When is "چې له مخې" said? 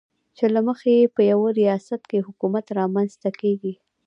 0.37-0.91